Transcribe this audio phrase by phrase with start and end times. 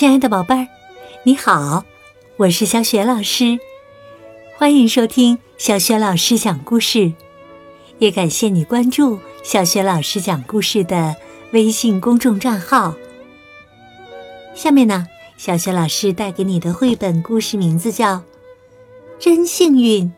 [0.00, 0.66] 亲爱的宝贝儿，
[1.24, 1.84] 你好，
[2.38, 3.58] 我是小雪老师，
[4.56, 7.12] 欢迎收听小雪老师讲故事，
[7.98, 11.16] 也感谢你关注小雪老师讲故事的
[11.52, 12.94] 微信公众账号。
[14.54, 18.14] 下面呢，小雪老师带给你的绘本故事名字叫
[19.18, 20.10] 《真幸运，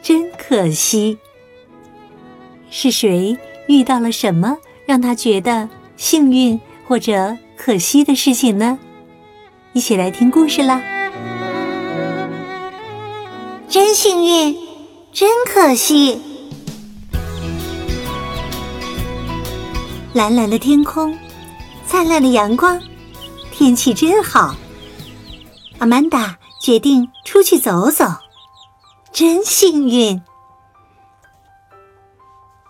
[0.00, 1.18] 真可惜》。
[2.70, 3.36] 是谁
[3.66, 4.56] 遇到了什么
[4.86, 5.68] 让他觉得
[5.98, 8.78] 幸运或者可惜的事情呢？
[9.78, 10.82] 一起来听故事啦！
[13.68, 14.58] 真幸运，
[15.12, 16.20] 真可惜。
[20.14, 21.16] 蓝蓝的天空，
[21.86, 22.82] 灿烂的阳光，
[23.52, 24.56] 天气真好。
[25.78, 28.04] 阿曼达决定出去走走，
[29.12, 30.20] 真幸运。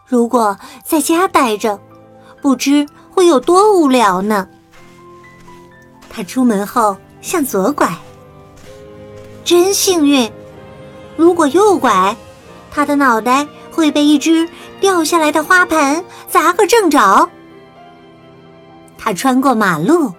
[0.05, 1.81] 如果在家待着，
[2.43, 4.47] 不知会有多无聊呢。
[6.19, 7.89] 他出门后向左拐，
[9.45, 10.29] 真幸运。
[11.17, 12.17] 如果右拐，
[12.73, 14.49] 他的脑袋会被一只
[14.81, 17.31] 掉下来的花盆砸个正着。
[18.99, 20.13] 他穿过马路，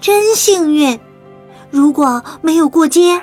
[0.00, 0.98] 真幸运。
[1.70, 3.22] 如果没有过街，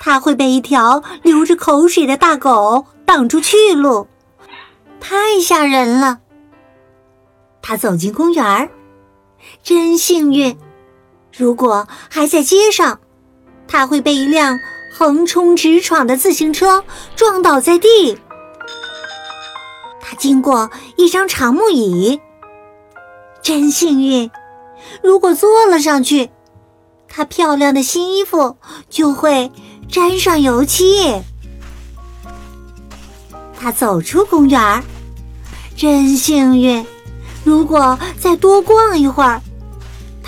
[0.00, 4.08] 他会被一条流着口水的大狗挡住去路，
[4.98, 6.18] 太吓人了。
[7.62, 8.68] 他走进公园，
[9.62, 10.58] 真幸运。
[11.36, 13.00] 如果还在街上，
[13.66, 14.58] 他会被一辆
[14.92, 16.84] 横冲直闯的自行车
[17.16, 18.18] 撞倒在地。
[20.00, 22.20] 他经过一张长木椅，
[23.42, 24.30] 真幸运。
[25.02, 26.30] 如果坐了上去，
[27.08, 28.56] 他漂亮的新衣服
[28.88, 29.50] 就会
[29.88, 31.22] 沾上油漆。
[33.58, 34.82] 他走出公园，
[35.76, 36.84] 真幸运。
[37.44, 39.40] 如果再多逛一会儿。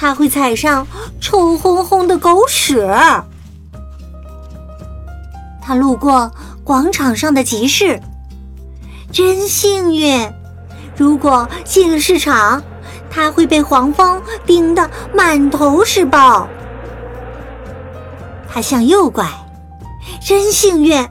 [0.02, 0.84] 他会踩上
[1.20, 2.84] 臭烘烘的狗屎。
[5.62, 6.28] 他路过
[6.64, 8.00] 广场上的集市，
[9.12, 10.28] 真幸运。
[10.96, 12.60] 如果进了市场，
[13.08, 16.48] 他会被黄蜂叮得满头是包。
[18.52, 19.24] 他向右拐，
[20.20, 21.08] 真幸运。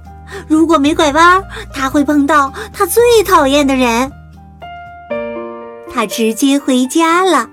[0.49, 1.41] 如果没拐弯，
[1.73, 4.11] 他会碰到他最讨厌的人。
[5.93, 7.47] 他直接回家了。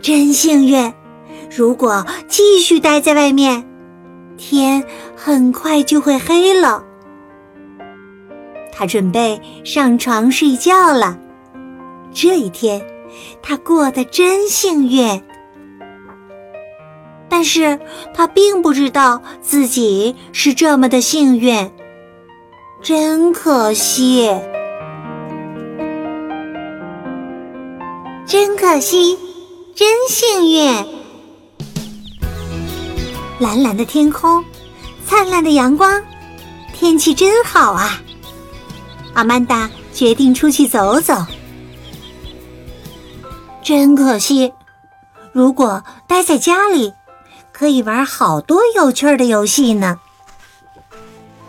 [0.00, 0.92] 真幸运！
[1.54, 3.66] 如果继续待在外面，
[4.36, 4.84] 天
[5.16, 6.84] 很快就会黑了。
[8.72, 11.18] 他准备上床睡觉了。
[12.12, 12.80] 这一天，
[13.42, 15.22] 他过得真幸运。
[17.28, 17.78] 但是
[18.12, 21.70] 他并不知道自己是这么的幸运，
[22.82, 24.28] 真可惜，
[28.26, 29.29] 真可惜。
[29.80, 30.86] 真幸运！
[33.38, 34.44] 蓝蓝的天空，
[35.06, 36.04] 灿烂的阳光，
[36.74, 37.98] 天气真好啊！
[39.14, 41.14] 阿曼达决定出去走走。
[43.62, 44.52] 真可惜，
[45.32, 46.92] 如果待在家里，
[47.50, 49.98] 可以玩好多有趣的游戏呢。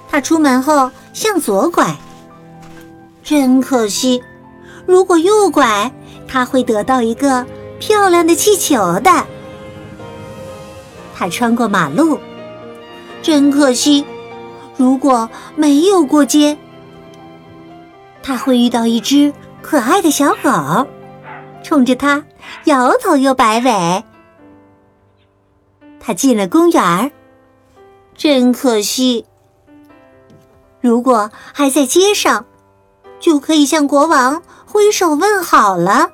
[0.09, 1.97] 他出门后向左拐。
[3.25, 4.23] 真可惜，
[4.85, 5.91] 如果右拐，
[6.29, 7.45] 他会得到一个。
[7.81, 9.25] 漂亮的气球的，
[11.15, 12.19] 他穿过马路，
[13.23, 14.05] 真可惜。
[14.77, 16.57] 如果没有过街，
[18.21, 19.33] 他会遇到一只
[19.63, 20.87] 可爱的小狗，
[21.63, 22.23] 冲着他
[22.65, 24.03] 摇头又摆尾。
[25.99, 27.11] 他进了公园，
[28.15, 29.25] 真可惜。
[30.81, 32.45] 如果还在街上，
[33.19, 36.11] 就可以向国王挥手问好了。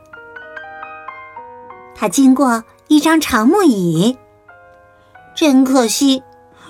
[2.00, 4.16] 他经过一张长木椅，
[5.36, 6.22] 真可惜。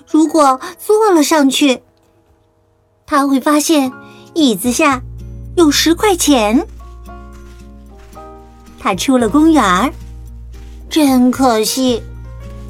[0.10, 1.84] 如果坐了上去，
[3.06, 3.92] 他会发现
[4.34, 5.02] 椅子下
[5.58, 6.66] 有十块钱。
[8.80, 9.94] 他出了公园，
[10.90, 12.02] 真可惜。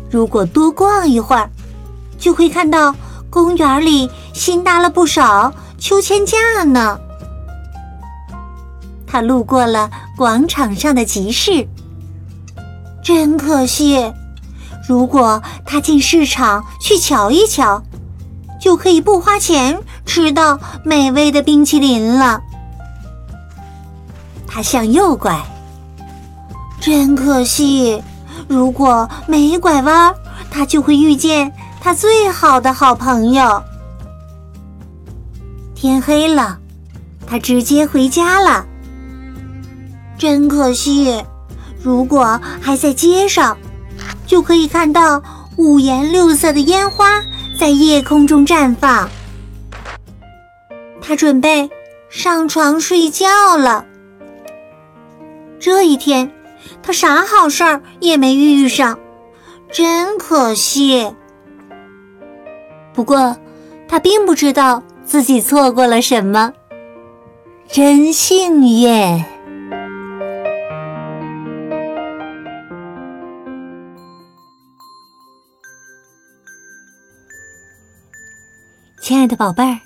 [0.10, 1.52] 如果多逛一会儿，
[2.18, 2.96] 就会看到
[3.30, 7.00] 公园里新搭了不少秋千架呢。
[9.06, 11.68] 他路过了广场上的集市。
[13.08, 14.12] 真可惜，
[14.86, 17.82] 如果他进市场去瞧一瞧，
[18.60, 22.42] 就可以不花钱吃到美味的冰淇淋了。
[24.46, 25.42] 他向右拐，
[26.82, 28.04] 真可惜，
[28.50, 30.14] 如果没拐弯，
[30.52, 31.50] 他就会遇见
[31.80, 33.64] 他最好的好朋友。
[35.74, 36.60] 天黑了，
[37.26, 38.66] 他直接回家了。
[40.18, 41.24] 真可惜。
[41.88, 43.58] 如果还在街上，
[44.26, 45.24] 就可以看到
[45.56, 47.24] 五颜六色的烟花
[47.58, 49.10] 在夜空中绽放。
[51.02, 51.70] 他准备
[52.10, 53.86] 上床睡觉了。
[55.62, 56.30] 这一天，
[56.84, 59.00] 他啥好事儿也没遇上，
[59.72, 61.10] 真可惜。
[62.94, 63.38] 不过，
[63.88, 66.52] 他并不知道自己错过了什么，
[67.72, 69.24] 真幸运。
[79.08, 79.80] 亲爱的宝贝儿，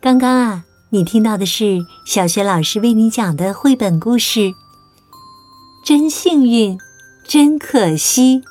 [0.00, 4.54] 刚刚啊，你听到的是小学老师为你讲的绘本故事。
[5.84, 6.78] 真幸运，
[7.22, 8.42] 真可惜。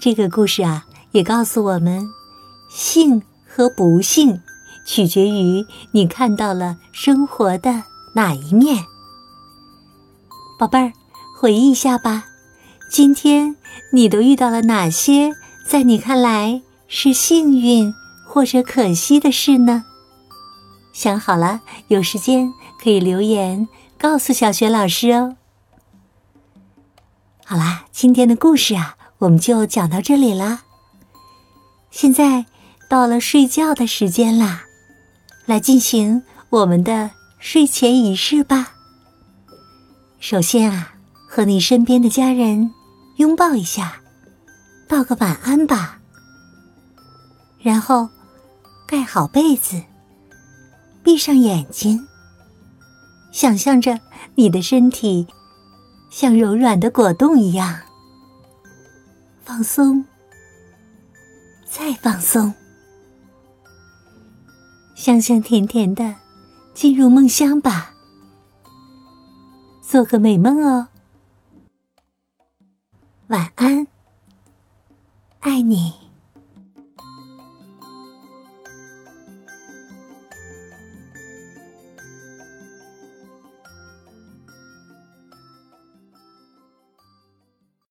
[0.00, 2.04] 这个故事啊，也告诉我们，
[2.68, 4.40] 幸和不幸
[4.84, 7.84] 取决于你看到了生活的
[8.16, 8.84] 哪一面。
[10.58, 10.92] 宝贝儿，
[11.40, 12.24] 回忆一下吧，
[12.90, 13.54] 今天
[13.92, 15.30] 你都遇到了哪些
[15.64, 17.94] 在你看来是幸运？
[18.34, 19.84] 或者可惜的事呢？
[20.92, 22.52] 想好了，有时间
[22.82, 25.36] 可以留言告诉小雪老师哦。
[27.44, 30.64] 好啦，今天的故事啊，我们就讲到这里啦。
[31.92, 32.46] 现在
[32.90, 34.64] 到了睡觉的时间啦，
[35.46, 38.72] 来进行我们的睡前仪式吧。
[40.18, 40.94] 首先啊，
[41.28, 42.72] 和你身边的家人
[43.18, 44.00] 拥抱一下，
[44.88, 46.00] 道个晚安吧。
[47.60, 48.08] 然后。
[48.86, 49.82] 盖好被子，
[51.02, 52.06] 闭上眼睛，
[53.32, 53.98] 想象着
[54.34, 55.26] 你的身体
[56.10, 57.80] 像柔软的果冻一样
[59.42, 60.04] 放松，
[61.66, 62.54] 再放松，
[64.94, 66.14] 香香甜甜的
[66.74, 67.94] 进入梦乡吧，
[69.82, 70.88] 做个美梦哦，
[73.28, 73.86] 晚安，
[75.40, 76.03] 爱你。